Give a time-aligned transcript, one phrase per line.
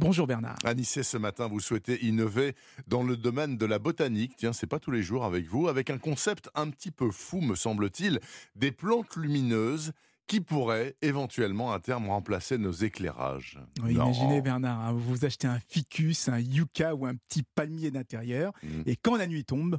[0.00, 0.56] Bonjour Bernard.
[0.64, 2.54] Anissé, ce matin, vous souhaitez innover
[2.86, 4.32] dans le domaine de la botanique.
[4.38, 7.42] Tiens, c'est pas tous les jours avec vous, avec un concept un petit peu fou,
[7.42, 8.18] me semble-t-il,
[8.56, 9.92] des plantes lumineuses
[10.26, 13.60] qui pourraient éventuellement à terme remplacer nos éclairages.
[13.86, 18.68] imaginez Bernard, hein, vous achetez un ficus, un yucca ou un petit palmier d'intérieur, mmh.
[18.86, 19.78] et quand la nuit tombe,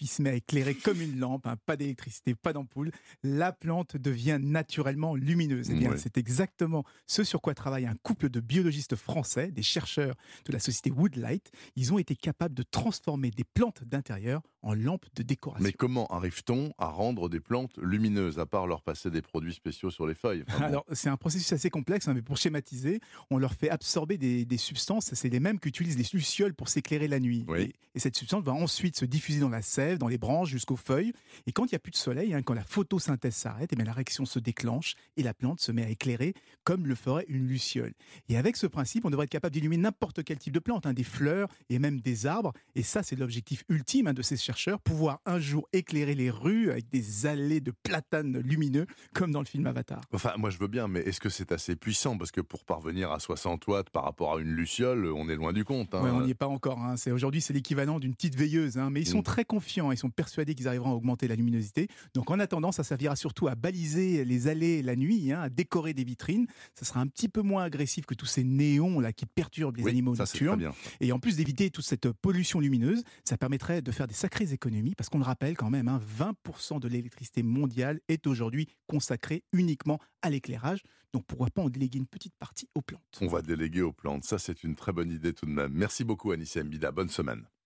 [0.00, 2.90] il se met à éclairer comme une lampe, hein, pas d'électricité, pas d'ampoule.
[3.22, 5.70] La plante devient naturellement lumineuse.
[5.70, 10.14] Eh c'est exactement ce sur quoi travaille un couple de biologistes français, des chercheurs
[10.46, 11.50] de la société Woodlight.
[11.76, 15.64] Ils ont été capables de transformer des plantes d'intérieur en lampes de décoration.
[15.64, 19.90] Mais comment arrive-t-on à rendre des plantes lumineuses, à part leur passer des produits spéciaux
[19.90, 20.44] sur les feuilles?
[20.60, 24.58] Alors, c'est un processus assez complexe, hein, mais pour schématiser, on leur fait absorber des,
[24.58, 27.46] substances, c'est les mêmes qu'utilisent les lucioles pour s'éclairer la nuit.
[27.56, 30.76] Et, et cette substance va ensuite se diffuser dans la sève dans les branches jusqu'aux
[30.76, 31.12] feuilles.
[31.46, 33.76] Et quand il n'y a plus de soleil, hein, quand la photosynthèse s'arrête, et eh
[33.76, 36.34] bien la réaction se déclenche et la plante se met à éclairer
[36.64, 37.92] comme le ferait une luciole.
[38.28, 40.92] Et avec ce principe, on devrait être capable d'illuminer n'importe quel type de plante, hein,
[40.92, 42.52] des fleurs et même des arbres.
[42.74, 46.70] Et ça, c'est l'objectif ultime hein, de ces chercheurs, pouvoir un jour éclairer les rues
[46.70, 50.00] avec des allées de platanes lumineux, comme dans le film Avatar.
[50.12, 52.16] Enfin, moi je veux bien, mais est-ce que c'est assez puissant?
[52.18, 55.52] Parce que pour parvenir à 60 watts par rapport à une luciole, on est loin
[55.52, 55.94] du compte.
[55.94, 56.78] on n'y est pas encore.
[57.10, 59.24] Aujourd'hui, c'est l'équivalent d'une petite veilleuse, mais ils sont mm.
[59.38, 61.86] Très confiants ils sont persuadés qu'ils arriveront à augmenter la luminosité.
[62.12, 65.94] Donc en attendant, ça servira surtout à baliser les allées la nuit, hein, à décorer
[65.94, 66.48] des vitrines.
[66.74, 69.86] Ça sera un petit peu moins agressif que tous ces néons là qui perturbent les
[69.86, 70.72] animaux nocturnes.
[71.00, 74.96] Et en plus d'éviter toute cette pollution lumineuse, ça permettrait de faire des sacrées économies
[74.96, 80.00] parce qu'on le rappelle quand même, 20% hein, de l'électricité mondiale est aujourd'hui consacrée uniquement
[80.20, 80.82] à l'éclairage.
[81.12, 83.18] Donc pourquoi pas en déléguer une petite partie aux plantes?
[83.20, 84.24] On va déléguer aux plantes.
[84.24, 85.72] Ça, c'est une très bonne idée tout de même.
[85.72, 86.90] Merci beaucoup, Anissa Mbida.
[86.90, 87.48] Bonne semaine.